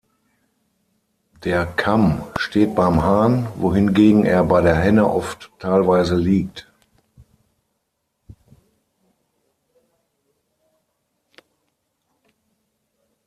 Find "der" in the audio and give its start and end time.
1.43-1.63, 4.61-4.73